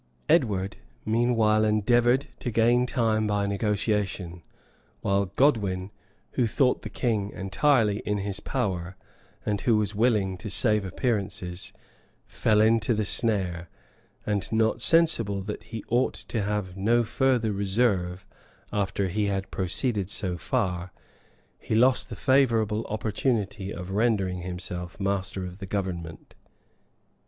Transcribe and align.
Edward, 0.27 0.77
meanwhile, 1.05 1.63
endeavored 1.63 2.25
to 2.39 2.49
gain 2.49 2.87
time 2.87 3.27
by 3.27 3.45
negotiation; 3.45 4.41
while 5.01 5.27
Godwin, 5.27 5.91
who 6.31 6.47
thought 6.47 6.81
the 6.81 6.89
king 6.89 7.29
entirely 7.29 7.99
in 7.99 8.17
his 8.17 8.39
power, 8.39 8.95
and 9.45 9.61
who 9.61 9.77
was 9.77 9.93
willing 9.93 10.39
to 10.39 10.49
save 10.49 10.85
appearances, 10.85 11.71
fell 12.25 12.61
into 12.61 12.95
the 12.95 13.05
snare; 13.05 13.69
and 14.25 14.51
not 14.51 14.81
sensible 14.81 15.43
that 15.43 15.65
he 15.65 15.83
ought 15.89 16.15
to 16.15 16.41
have 16.41 16.75
no 16.75 17.03
further 17.03 17.51
reserve 17.53 18.25
after 18.73 19.07
he 19.07 19.25
had 19.27 19.51
proceeded 19.51 20.09
so 20.09 20.35
far, 20.35 20.91
he 21.59 21.75
lost 21.75 22.09
the 22.09 22.15
favorable 22.15 22.85
opportunity 22.89 23.71
of 23.71 23.91
rendering 23.91 24.41
himself 24.41 24.99
master 24.99 25.45
of 25.45 25.59
the 25.59 25.67
government. 25.67 26.33